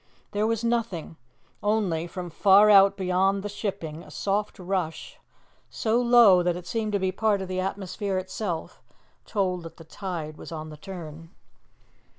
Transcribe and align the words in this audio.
There 0.31 0.47
was 0.47 0.63
nothing: 0.63 1.17
only, 1.61 2.07
from 2.07 2.31
far 2.31 2.71
out 2.71 2.97
beyond 2.97 3.43
the 3.43 3.49
shipping, 3.49 4.01
a 4.01 4.09
soft 4.09 4.57
rush, 4.57 5.19
so 5.69 6.01
low 6.01 6.41
that 6.41 6.55
it 6.55 6.65
seemed 6.65 6.93
to 6.93 6.99
be 6.99 7.11
part 7.11 7.39
of 7.39 7.47
the 7.47 7.59
atmosphere 7.59 8.17
itself, 8.17 8.81
told 9.27 9.61
that 9.61 9.77
the 9.77 9.83
tide 9.83 10.37
was 10.37 10.51
on 10.51 10.69
the 10.69 10.77
turn. 10.77 11.29